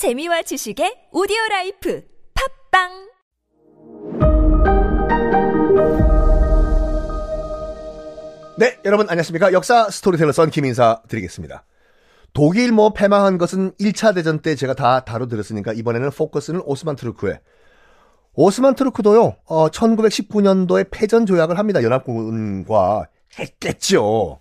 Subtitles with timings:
[0.00, 2.02] 재미와 지식의 오디오 라이프
[2.70, 2.88] 팟빵
[8.56, 9.52] 네, 여러분 안녕하십니까?
[9.52, 11.66] 역사 스토리텔러 선 김인사 드리겠습니다.
[12.32, 17.38] 독일 뭐 패망한 것은 1차 대전 때 제가 다 다뤄 드렸으니까 이번에는 포커스는 오스만 트루크에
[18.32, 21.82] 오스만 트루크도요, 어, 1919년도에 패전 조약을 합니다.
[21.82, 23.06] 연합군과
[23.38, 24.40] 했겠죠.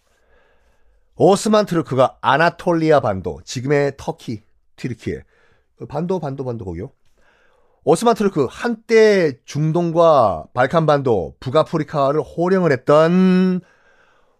[1.18, 4.44] 오스만 트루크가 아나톨리아 반도, 지금의 터키,
[4.78, 5.24] 튀르키예,
[5.88, 6.92] 반도, 반도, 반도 거기요.
[7.84, 13.62] 오스만 트루크 한때 중동과 발칸 반도, 북아프리카를 호령을 했던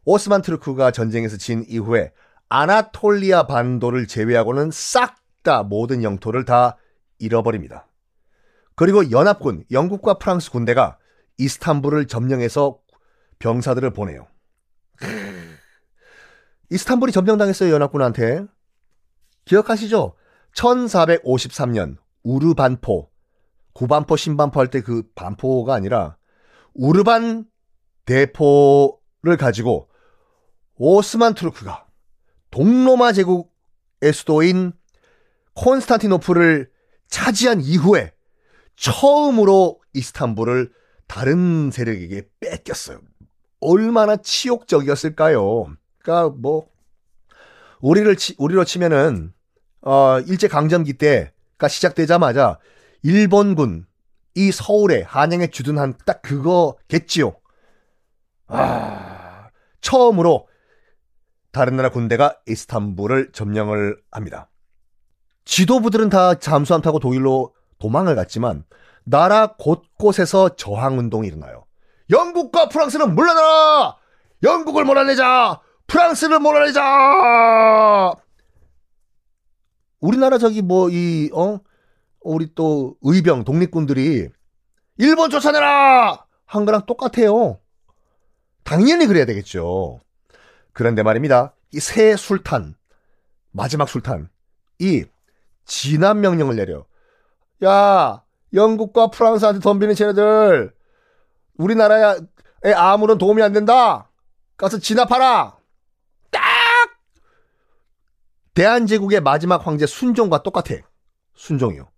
[0.06, 2.12] 오스만 트루크가 전쟁에서 진 이후에
[2.50, 6.78] 아나톨리아 반도를 제외하고는 싹 다 모든 영토를 다
[7.18, 7.88] 잃어버립니다.
[8.76, 10.98] 그리고 연합군, 영국과 프랑스 군대가
[11.38, 12.80] 이스탄불을 점령해서
[13.40, 14.28] 병사들을 보내요.
[16.70, 18.46] 이스탄불이 점령당했어요, 연합군한테.
[19.46, 20.14] 기억하시죠?
[20.60, 23.10] 1453년 우르반포,
[23.74, 26.18] 구반포, 신반포 할 때 그 반포가 아니라
[26.74, 27.46] 우르반
[28.06, 29.90] 대포를 가지고
[30.76, 31.88] 오스만 투르크가
[32.52, 34.74] 동로마 제국의 수도인
[35.54, 36.70] 콘스탄티노플을
[37.08, 38.14] 차지한 이후에
[38.76, 40.72] 처음으로 이스탄불을
[41.08, 43.00] 다른 세력에게 뺏겼어요.
[43.62, 45.74] 얼마나 치욕적이었을까요?
[45.98, 46.70] 그러니까 뭐
[47.82, 49.34] 우리를 치, 우리로 치면은
[49.82, 52.60] 어 일제 강점기 때가 시작되자마자
[53.04, 53.86] 일본군
[54.36, 57.36] 이 서울에 한양에 주둔한 딱 그거겠지요.
[58.48, 59.50] 아
[59.82, 60.48] 처음으로
[61.52, 64.50] 다른 나라 군대가 이스탄불을 점령을 합니다.
[65.46, 68.66] 지도부들은 다 잠수함 타고 독일로 도망을 갔지만
[69.04, 71.66] 나라 곳곳에서 저항 운동이 일어나요.
[72.12, 73.98] 영국과 프랑스는 물러나라!
[74.44, 75.60] 영국을 몰아내자!
[75.88, 78.16] 프랑스를 몰아내자!
[80.00, 81.60] 우리나라 저기 뭐 이 어?
[82.22, 84.30] 우리 또 의병 독립군들이
[84.98, 86.26] 일본 쫓아내라!
[86.46, 87.60] 한 거랑 똑같아요.
[88.64, 90.00] 당연히 그래야 되겠죠.
[90.74, 91.54] 그런데 말입니다.
[91.72, 92.76] 이 새 술탄,
[93.52, 94.30] 마지막 술탄,
[94.80, 95.06] 이
[95.66, 96.86] 진압 명령을 내려.
[97.64, 98.24] 야,
[98.54, 100.74] 영국과 프랑스한테 덤비는 쟤네들,
[101.58, 102.16] 우리나라에
[102.76, 104.10] 아무런 도움이 안 된다.
[104.58, 105.58] 가서 진압하라.
[106.32, 106.42] 딱!
[108.60, 110.76] 대한제국의 마지막 황제 순종과 똑같아.
[111.34, 111.90] 순종이요.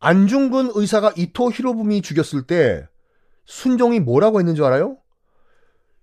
[0.00, 2.88] 안중근 의사가 이토 히로부미 죽였을 때
[3.44, 4.96] 순종이 뭐라고 했는 줄 알아요?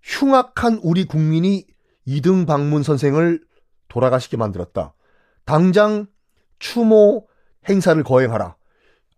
[0.03, 1.65] 흉악한 우리 국민이
[2.05, 3.43] 이등 방문 선생을
[3.87, 4.93] 돌아가시게 만들었다.
[5.45, 6.05] 당장
[6.59, 7.27] 추모
[7.67, 8.55] 행사를 거행하라.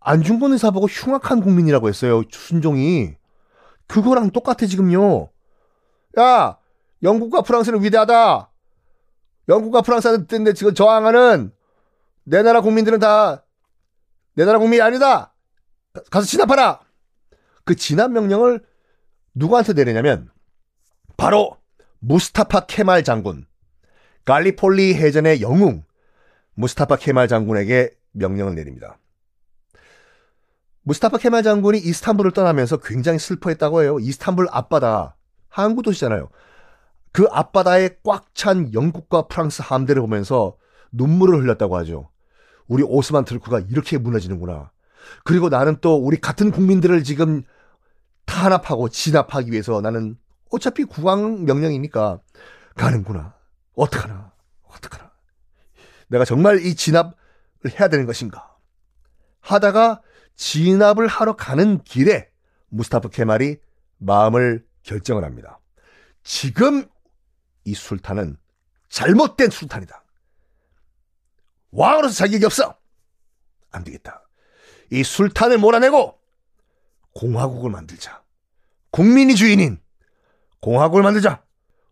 [0.00, 2.22] 안중근 의사 보고 흉악한 국민이라고 했어요.
[2.30, 3.14] 순종이.
[3.88, 5.28] 그거랑 똑같아 지금요.
[6.18, 6.56] 야,
[7.02, 8.53] 영국과 프랑스는 위대하다.
[9.48, 11.52] 영국과 프랑스한테 지금 저항하는
[12.24, 13.44] 내 나라 국민들은 다
[14.34, 15.32] 내 나라 국민이 아니다.
[16.10, 16.80] 가서 진압하라.
[17.64, 18.64] 그 진압 명령을
[19.34, 20.30] 누구한테 내리냐면
[21.16, 21.56] 바로
[22.00, 23.46] 무스타파 케말 장군,
[24.24, 25.84] 갈리폴리 해전의 영웅
[26.54, 28.98] 무스타파 케말 장군에게 명령을 내립니다.
[30.82, 33.98] 무스타파 케말 장군이 이스탄불을 떠나면서 굉장히 슬퍼했다고 해요.
[34.00, 35.16] 이스탄불 앞바다,
[35.48, 36.28] 항구 도시잖아요.
[37.14, 40.56] 그 앞바다에 꽉 찬 영국과 프랑스 함대를 보면서
[40.90, 42.10] 눈물을 흘렸다고 하죠.
[42.66, 44.72] 우리 오스만 트루크가 이렇게 무너지는구나.
[45.22, 47.44] 그리고 나는 또 우리 같은 국민들을 지금
[48.26, 50.18] 탄압하고 진압하기 위해서 나는
[50.50, 52.20] 어차피 국왕 명령이니까
[52.74, 53.36] 가는구나.
[53.76, 54.32] 어떡하나.
[54.64, 55.12] 어떡하나.
[56.08, 57.12] 내가 정말 이 진압을
[57.78, 58.56] 해야 되는 것인가.
[59.40, 60.02] 하다가
[60.34, 62.28] 진압을 하러 가는 길에
[62.70, 63.58] 무스타프 케말이
[63.98, 65.60] 마음을 결정을 합니다.
[66.24, 66.86] 지금
[67.64, 68.36] 이 술탄은
[68.88, 70.04] 잘못된 술탄이다.
[71.72, 72.76] 왕으로서 자격이 없어.
[73.70, 74.22] 안 되겠다.
[74.90, 76.18] 이 술탄을 몰아내고
[77.14, 78.22] 공화국을 만들자.
[78.90, 79.80] 국민이 주인인
[80.60, 81.42] 공화국을 만들자.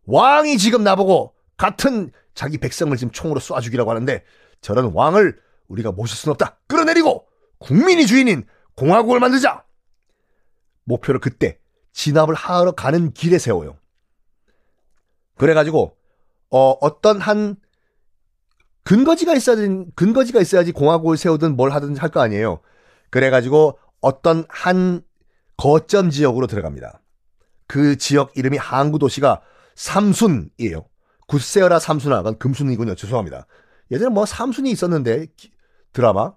[0.04, 4.24] 왕이 지금 나보고 같은 자기 백성을 지금 총으로 쏴 죽이라고 하는데
[4.60, 6.60] 저런 왕을 우리가 모실 수는 없다.
[6.66, 7.26] 끌어내리고
[7.58, 8.46] 국민이 주인인
[8.76, 9.64] 공화국을 만들자.
[10.84, 11.58] 목표를 그때
[11.92, 13.78] 진압을 하러 가는 길에 세워요.
[15.36, 15.96] 그래가지고
[16.50, 17.56] 어, 어떤 한
[18.84, 19.56] 근거지가 있어야
[19.94, 22.60] 근거지가 있어야지 공화국을 세우든 뭘 하든 할 거 아니에요.
[23.10, 25.02] 그래가지고 어떤 한
[25.56, 27.00] 거점 지역으로 들어갑니다.
[27.68, 29.40] 그 지역 이름이 항구 도시가
[29.76, 30.84] 삼순이에요.
[31.28, 32.94] 굿세어라 삼순아, 건 금순이군요.
[32.96, 33.46] 죄송합니다.
[33.90, 35.52] 예전에 뭐 삼순이 있었는데 기,
[35.92, 36.34] 드라마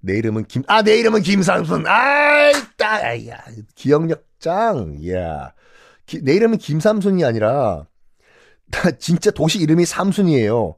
[0.00, 1.86] 내 이름은 김, 아, 내 이름은 김삼순.
[1.86, 4.96] 아이, 따, 야, 기억력 짱.
[5.12, 5.52] 야.
[6.06, 7.86] 기, 내 이름은 김삼순이 아니라,
[8.98, 10.76] 진짜 도시 이름이 삼순이에요.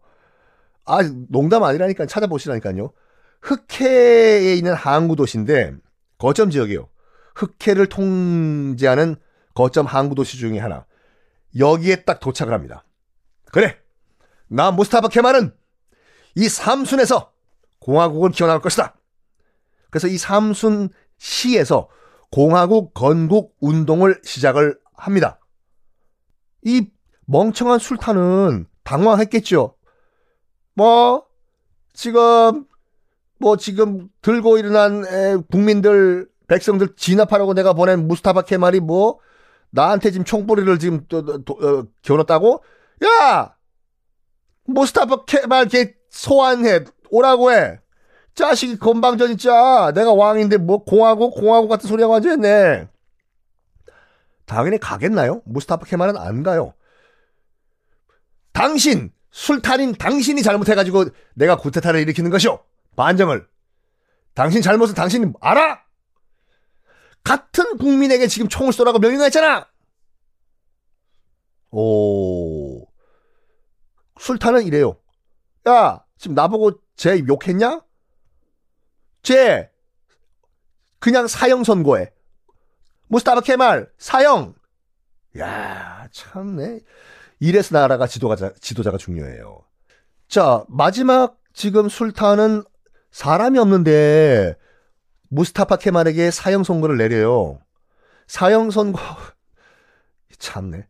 [0.86, 0.98] 아,
[1.28, 2.92] 농담 아니라니까 찾아보시라니까요.
[3.42, 5.74] 흑해에 있는 항구 도시인데
[6.18, 6.88] 거점 지역이요.
[7.34, 9.16] 흑해를 통제하는
[9.54, 10.86] 거점 항구 도시 중에 하나.
[11.58, 12.84] 여기에 딱 도착을 합니다.
[13.52, 13.76] 그래.
[14.48, 15.54] 나 무스타파 케말은
[16.34, 17.32] 이 삼순에서
[17.80, 18.94] 공화국을 기원할 것이다.
[19.90, 21.88] 그래서 이 삼순 시에서
[22.30, 25.40] 공화국 건국 운동을 시작을 합니다.
[26.62, 26.90] 이
[27.30, 29.74] 멍청한 술탄은 당황했겠죠.
[30.74, 31.24] 뭐
[31.92, 32.66] 지금
[33.38, 39.20] 뭐 지금 들고 일어난 에, 국민들 백성들 진압하라고 내가 보낸 무스타바 케말이 뭐
[39.70, 42.64] 나한테 지금 총뿌리를 지금 또, 또, 또 어, 겨눴다고?
[43.04, 43.54] 야!
[44.64, 47.78] 무스타바 케말 걔 소환해 오라고 해.
[48.34, 49.92] 자식이 건방져 진짜.
[49.94, 52.88] 내가 왕인데 뭐 공화국 공화국 같은 소리하고 앉아있네.
[54.46, 55.42] 당연히 가겠나요?
[55.44, 56.74] 무스타파 케말은 안 가요.
[58.60, 62.62] 당신 술탄인 당신이 잘못해가지고 내가 구테타를 일으키는 것이오.
[62.94, 63.48] 반정을.
[64.34, 65.82] 당신 잘못은 당신이 알아?
[67.24, 69.66] 같은 국민에게 지금 총을 쏘라고 명령했잖아.
[71.70, 72.86] 오.
[74.18, 75.00] 술탄은 이래요.
[75.66, 77.80] 야, 지금 나보고 쟤 욕했냐?
[79.22, 79.70] 쟤
[80.98, 82.12] 그냥 사형 선고해.
[83.08, 84.54] 무스타바 케말 사형.
[85.38, 86.80] 야, 참네.
[87.40, 89.64] 이래서 나라가 지도가 지도자가 중요해요.
[90.28, 92.62] 자, 마지막 지금 술탄은
[93.10, 94.56] 사람이 없는데
[95.30, 97.58] 무스타파 케말에게 사형 선고를 내려요.
[98.26, 99.00] 사형 선고
[100.38, 100.86] 참네.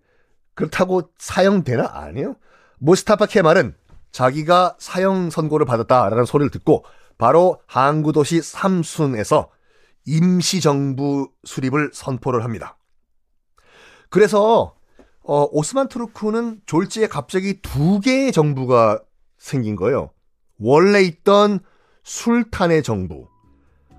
[0.55, 2.37] 그렇다고 사형 되나 아니요.
[2.79, 3.75] 무스타파 케말은
[4.13, 6.85] 자기가 사형 선고를 받았다라는 소리를 듣고
[7.17, 9.51] 바로 항구 도시 삼순에서
[10.07, 12.77] 임시 정부 수립을 선포를 합니다.
[14.09, 14.75] 그래서
[15.33, 19.01] 어, 오스만 투르크는 졸지에 갑자기 두 개의 정부가
[19.39, 20.11] 생긴 거예요.
[20.59, 21.61] 원래 있던
[22.03, 23.29] 술탄의 정부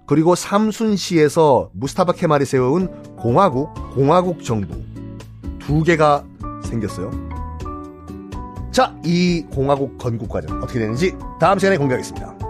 [0.05, 4.75] 그리고 삼순시에서 무스타바 케말이 세운 공화국 공화국 정부
[5.57, 6.25] 두 개가
[6.65, 7.11] 생겼어요.
[8.73, 12.40] 자, 이 공화국 건국 과정 어떻게 되는지 다음 시간에 공개하겠습니다.